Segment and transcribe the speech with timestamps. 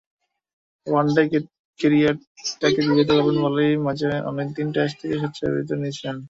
[0.87, 1.23] One day
[1.79, 6.17] ক্যারিয়ারটাকে দীর্ঘায়িত করবেন বলেই মাঝে অনেক দিন টেস্ট থেকে স্বেচ্ছাবিরতি নিয়েছিলেন।